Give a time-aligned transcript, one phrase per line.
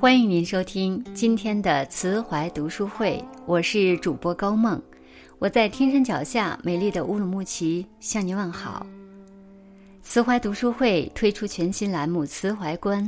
[0.00, 4.80] 欢迎您收听今天的慈怀读书会，我是主播高梦，
[5.40, 8.86] 我在天山脚下美丽的乌鲁木齐向您问好。
[10.00, 13.04] 慈怀读书会推出全新栏目《慈怀观》，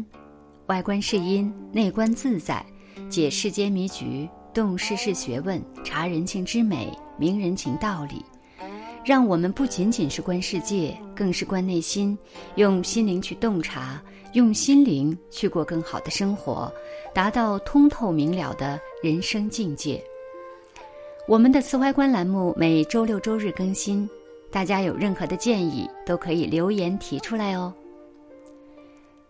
[0.66, 2.66] 外观是因，内观自在，
[3.08, 8.24] 解世间迷局，动世事学问，察人性之美，明人情道理。
[9.04, 12.16] 让我们不仅仅是观世界，更是观内心，
[12.56, 14.02] 用心灵去洞察，
[14.34, 16.72] 用心灵去过更好的生活，
[17.14, 20.02] 达到通透明了的人生境界。
[21.26, 24.08] 我们的慈怀观栏目每周六周日更新，
[24.50, 27.72] 大家有任何的建议都可以留言提出来哦。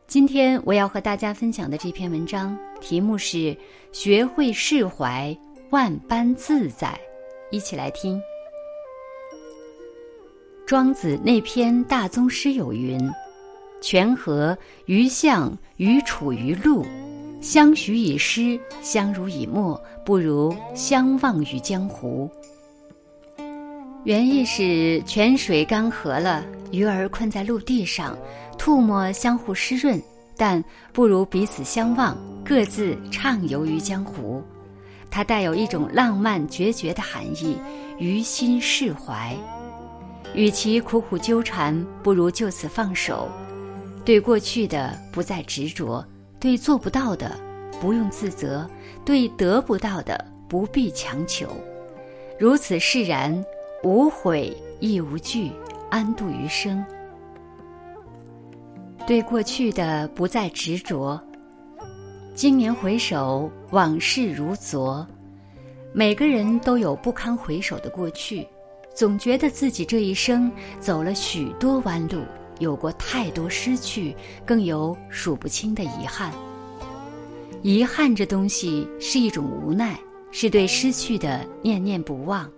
[0.06, 3.56] 今天我要和大家分享的这篇文章题目是
[3.92, 5.37] “学会释怀，
[5.70, 6.98] 万般自在”，
[7.52, 8.20] 一起来听。
[10.70, 12.97] 庄子那篇大宗师有云
[13.83, 14.56] ：“泉河
[14.87, 16.87] 鱼相鱼处于陆，
[17.41, 22.30] 相许以诗，相濡以沫，不如相忘于江湖。”
[24.06, 28.17] 原意是泉水干涸了，鱼儿困在陆地上，
[28.56, 30.00] 吐沫相互湿润，
[30.36, 34.41] 但不如彼此相忘，各自畅游于江湖。
[35.11, 37.56] 它带有一种浪漫决绝的含义，
[37.98, 39.36] 于心释怀。
[40.34, 43.28] 与其苦苦纠缠，不如就此放手。
[44.05, 46.05] 对过去的不再执着，
[46.39, 47.39] 对做不到的
[47.81, 48.69] 不用自责，
[49.05, 51.48] 对得不到的不必强求。
[52.39, 53.45] 如此释然，
[53.83, 55.53] 无悔亦无惧，
[55.91, 56.83] 安度余生。
[59.06, 61.20] 对过去的不再执着，
[62.34, 65.06] 今年回首，往事如昨。
[65.92, 68.47] 每个人都有不堪回首的过去。
[68.94, 72.22] 总觉得自己这一生走了许多弯路，
[72.58, 76.33] 有过太多失去，更有数不清的遗憾。
[77.62, 79.98] 遗憾这东西是一种无奈，
[80.30, 82.50] 是对失去的念念不忘。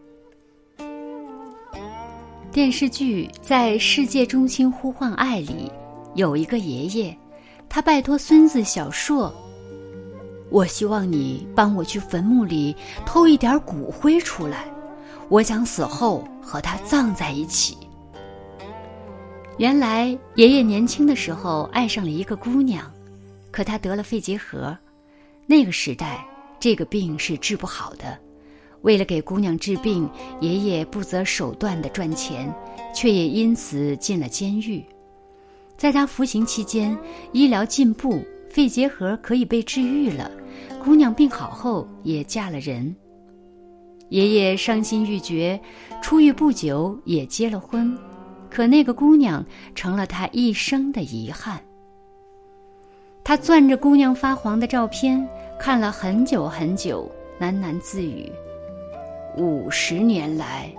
[2.51, 5.71] 电视剧《在世界中心呼唤爱》里，
[6.15, 7.17] 有一个爷爷，
[7.69, 9.33] 他拜托孙子小硕
[10.51, 12.75] ：“我希望你帮我去坟墓里
[13.07, 14.67] 偷一点骨灰出来。”
[15.33, 17.75] 我想死后和他葬在一起。
[19.57, 22.85] 原来爷爷年轻的时候爱上了一个姑娘，
[23.51, 24.77] 可他得了肺结核。
[25.47, 26.23] 那个时代，
[26.61, 28.19] 这个病是治不好的。
[28.83, 30.07] 为了给姑娘治病，
[30.43, 32.55] 爷爷不择手段的赚钱，
[32.95, 34.85] 却也因此进了监狱。
[35.79, 36.95] 在他服刑期间，
[37.33, 40.31] 医疗进步，肺结核可以被治愈了。
[40.85, 42.95] 姑娘病好后也嫁了人。
[44.13, 45.59] 爷爷伤心欲绝，
[46.03, 47.97] 出狱不久也结了婚，
[48.51, 49.43] 可那个姑娘
[49.75, 51.59] 成了他一生的遗憾。
[53.25, 55.27] 他攥着姑娘发黄的照片，
[55.59, 58.31] 看了很久很久，喃喃自语
[59.39, 60.71] ：“五十年来，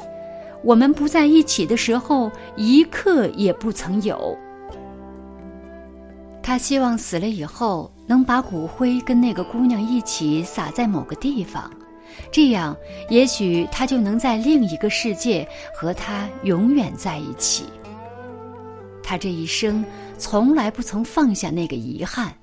[0.64, 4.38] 我们不在一起的时候，一刻也不曾有。”
[6.44, 11.72] 他希望死了以后，能把骨灰跟那个姑娘一起撒在某个地方。
[12.32, 12.76] 这样，
[13.10, 17.66] 也许他就能在另一个世界和他永远在一起。
[19.02, 19.84] 他这一生
[20.18, 22.34] 从来不曾放下那个遗憾，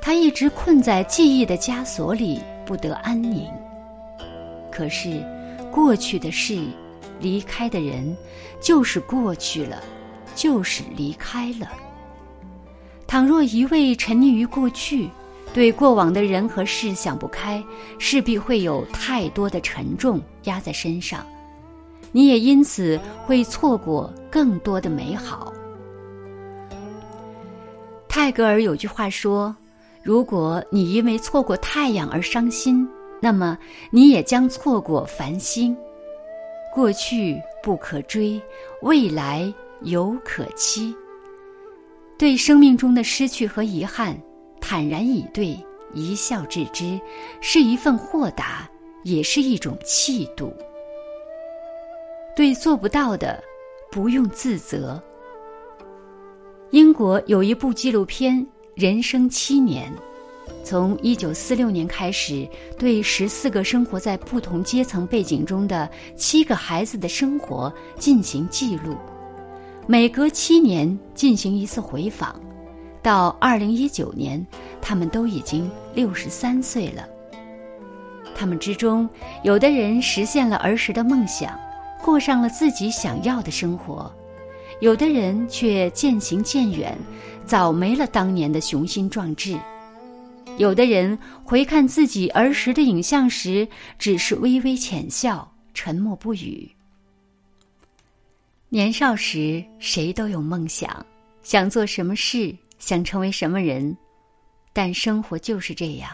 [0.00, 3.50] 他一直困在记忆的枷锁里，不得安宁。
[4.70, 5.24] 可是，
[5.70, 6.62] 过去的事，
[7.18, 8.16] 离开的人，
[8.60, 9.82] 就是过去了，
[10.34, 11.68] 就是离开了。
[13.06, 15.08] 倘若一味沉溺于过去，
[15.56, 17.64] 对过往的人和事想不开，
[17.98, 21.26] 势必会有太多的沉重压在身上，
[22.12, 25.50] 你也因此会错过更多的美好。
[28.06, 29.56] 泰戈尔有句话说
[30.04, 32.86] ：“如果你因为错过太阳而伤心，
[33.18, 33.56] 那么
[33.90, 35.74] 你也将错过繁星。
[36.70, 38.38] 过去不可追，
[38.82, 39.50] 未来
[39.84, 40.94] 犹可期。”
[42.18, 44.14] 对生命中的失去和遗憾。
[44.68, 45.56] 坦然以对，
[45.94, 47.00] 一笑置之，
[47.40, 48.68] 是一份豁达，
[49.04, 50.52] 也是一种气度。
[52.34, 53.40] 对做不到的，
[53.92, 55.00] 不用自责。
[56.70, 58.34] 英国有一部纪录片
[58.74, 59.88] 《人生七年》，
[60.64, 62.44] 从一九四六年开始，
[62.76, 68.96] 对十四个生活在不同阶层背景中的七个孩子的生活进行记录，
[69.86, 72.34] 每隔七年进行一次回访。
[73.06, 74.44] 到二零一九年，
[74.82, 77.08] 他们都已经六十三岁了。
[78.34, 79.08] 他们之中，
[79.44, 81.56] 有的人实现了儿时的梦想，
[82.02, 84.12] 过上了自己想要的生活；
[84.80, 86.98] 有的人却渐行渐远，
[87.44, 89.56] 早没了当年的雄心壮志。
[90.58, 93.68] 有的人回看自己儿时的影像时，
[94.00, 96.68] 只是微微浅笑，沉默不语。
[98.68, 101.06] 年少时，谁都有梦想，
[101.44, 103.96] 想做什么事，想成为什么人，
[104.72, 106.10] 但生活就是这样，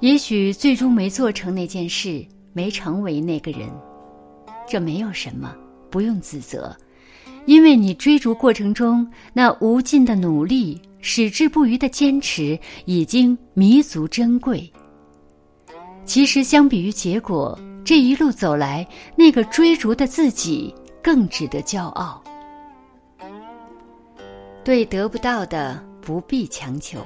[0.00, 3.68] 也许最终没做成那件事，没成为那个人，
[4.68, 5.54] 这没有什么，
[5.90, 6.76] 不用自责，
[7.46, 14.70] 因为你追逐过程中那无尽的努力、矢志不渝的坚持，已经弥足珍贵。
[16.04, 18.86] 其实，相比于结果，这一路走来，
[19.16, 20.74] 那个追逐的自己。
[21.02, 22.22] 更值得骄傲。
[24.62, 27.02] 对得不到的不必强求。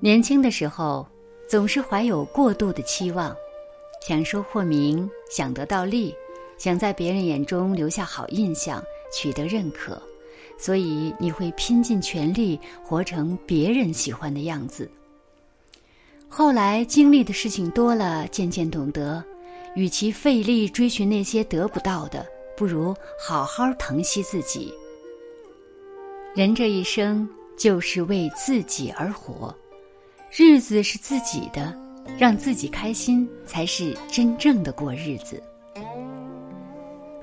[0.00, 1.06] 年轻的时候，
[1.48, 3.34] 总是怀有过度的期望，
[4.06, 6.14] 想收获名，想得到利，
[6.58, 8.82] 想在别人眼中留下好印象，
[9.12, 10.00] 取得认可，
[10.58, 14.90] 所以你会拼尽全力活成别人喜欢的样子。
[16.28, 19.22] 后来经历的事情多了，渐渐懂得。
[19.76, 22.24] 与其费力追寻那些得不到的，
[22.56, 24.72] 不如好好疼惜自己。
[26.34, 29.54] 人这一生就是为自己而活，
[30.32, 31.72] 日子是自己的，
[32.18, 35.40] 让自己开心才是真正的过日子。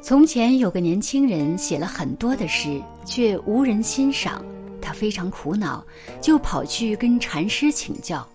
[0.02, 4.42] 从前有个年轻人写了很多的诗，却无人欣赏，
[4.82, 5.86] 他非常苦恼，
[6.22, 8.26] 就跑去跟禅师请教。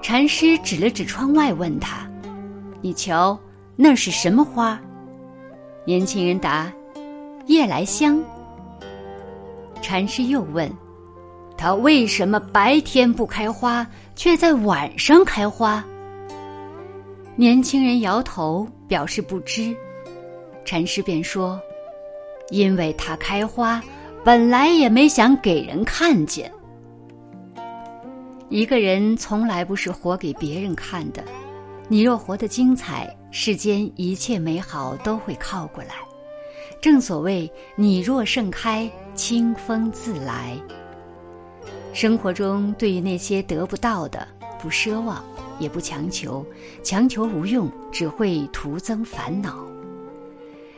[0.00, 2.08] 禅师指了指窗外，问他。
[2.80, 3.36] 你瞧，
[3.74, 4.80] 那是什么花？
[5.84, 6.72] 年轻人答
[7.46, 8.22] ：“夜来香。”
[9.82, 10.70] 禅师又问
[11.56, 15.84] ：“它为什么白天不开花，却在晚上开花？”
[17.36, 19.76] 年轻人摇头表示不知。
[20.64, 21.60] 禅师便说
[22.50, 23.82] ：“因为它开花，
[24.24, 26.50] 本来也没想给人看见。
[28.48, 31.22] 一个人从来不是活给别人看的。”
[31.88, 35.94] 你若活得精彩，世间一切美好都会靠过来。
[36.86, 40.56] 正所谓“你若盛开，清风自来”。
[41.92, 44.24] 生活中，对于那些得不到的，
[44.62, 45.20] 不奢望，
[45.58, 46.46] 也不强求，
[46.84, 49.66] 强求无用，只会徒增烦恼。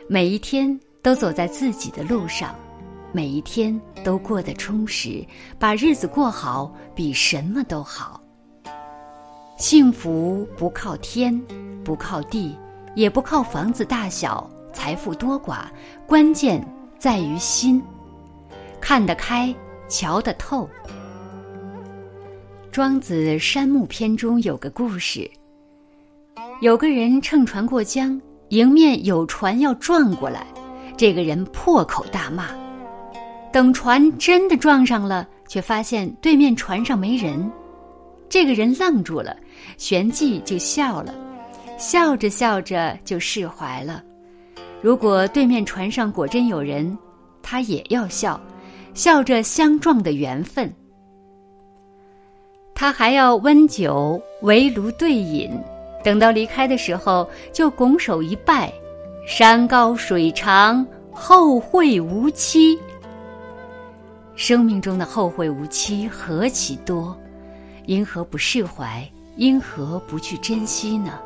[0.09, 2.55] 每一天都走在自己的路上，
[3.13, 5.23] 每一天都过得充实，
[5.59, 8.19] 把日子过好，比什么都好。
[9.59, 11.39] 幸福不靠天，
[11.85, 12.57] 不靠地，
[12.95, 15.65] 也不靠房子大小、财富多寡，
[16.07, 16.65] 关键
[17.01, 17.83] 在于心。
[18.81, 19.53] 看得开，
[19.89, 20.71] 瞧得透。
[22.71, 25.29] 庄子《山木篇》中有个故事：
[26.61, 28.19] 有个人乘船过江，
[28.51, 30.47] 迎面有船要撞过来，
[30.97, 32.47] 这个人破口大骂。
[33.53, 37.51] 等船真的撞上了，却发现对面船上没人。
[38.29, 39.37] 这个人愣住了，
[39.77, 41.13] 旋即就笑了，
[41.77, 44.05] 笑着笑着就释怀了。
[44.81, 46.97] 如果对面船上果真有人，
[47.43, 48.41] 他也要笑，
[48.95, 50.73] 笑着相撞的缘分。
[52.75, 55.51] 他还要温酒围炉对饮，
[56.05, 58.73] 等到离开的时候，就拱手一拜
[59.27, 62.79] ：“山高水长，后会无期。”
[64.37, 67.19] 生命中的后会无期何其多！
[67.87, 69.05] 因何不释怀？
[69.35, 71.19] 因何不去珍惜呢？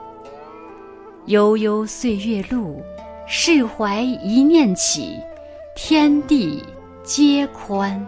[1.27, 2.83] 悠悠岁月路，
[3.35, 5.19] 释怀一念起，
[5.75, 6.63] 天地
[7.03, 8.07] 皆宽。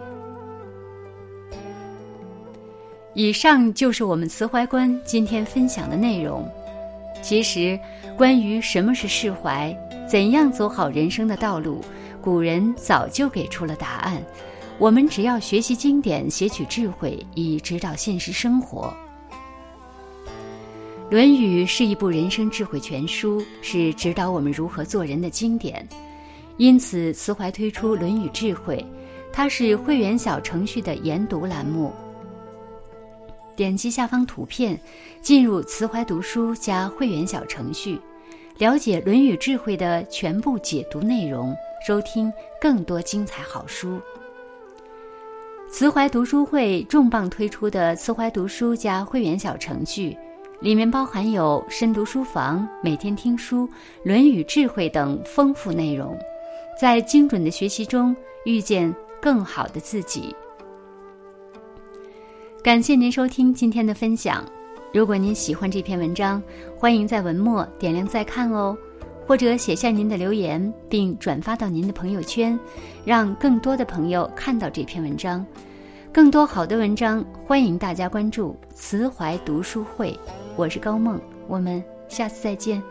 [3.15, 6.47] 以上就是我们慈怀观今天分享的内容。
[7.23, 7.77] 其实，
[8.15, 9.75] 关于什么是释怀，
[10.07, 11.81] 怎样走好人生的道路，
[12.21, 14.21] 古人早就给出了答案。
[14.77, 18.95] 我们只要学习经典，撷取智慧，以指导现实生活。
[21.15, 25.87] 《论语》是一部人生智慧全书，是指导我们如何做人的经典。
[26.57, 28.75] 因此，慈怀推出《论语智慧》，
[29.31, 31.93] 它是会员小程序的研读栏目。
[33.55, 34.77] 点击下方图片，
[35.21, 37.97] 进入慈怀读书加会员小程序，
[38.57, 41.55] 了解《论语智慧》的全部解读内容，
[41.87, 42.29] 收听
[42.59, 44.01] 更多精彩好书。
[45.69, 50.17] 慈怀读书会重磅推出的慈怀读书加会员小程序，
[50.65, 53.67] 里面包含有深读书房、每天听书、
[54.03, 56.17] 《论语智慧》等丰富内容，
[56.75, 58.91] 在精准的学习中遇见
[59.21, 60.35] 更好的自己。
[62.63, 64.43] 感谢您收听今天的分享。
[64.91, 66.41] 如果您喜欢这篇文章，
[66.79, 68.75] 欢迎在文末点亮再看哦，
[69.27, 72.59] 或者写下您的留言并转发到您的朋友圈，
[73.05, 75.45] 让更多的朋友看到这篇文章。
[76.11, 80.17] 更多好的文章，欢迎大家关注慈怀读书会。
[80.57, 81.19] 我是高梦，
[81.49, 82.81] 我们下次再见。